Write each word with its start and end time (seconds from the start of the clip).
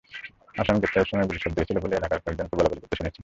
আসামি 0.55 0.79
গ্রেপ্তারের 0.79 1.09
সময় 1.09 1.27
গুলির 1.27 1.43
শব্দ 1.43 1.57
হয়েছিল 1.59 1.77
বলে 1.83 1.95
এলাকার 1.95 2.23
কয়েকজনকে 2.23 2.55
বলাবলি 2.59 2.79
করতে 2.81 2.97
শুনেছি। 2.99 3.19